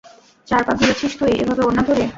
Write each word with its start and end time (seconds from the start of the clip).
চার 0.47 0.61
পাক 0.63 0.75
ঘুরেছিস 0.79 1.13
তুই, 1.19 1.31
এভাবে 1.41 1.61
ওড়না 1.63 1.83
ধরে? 1.89 2.03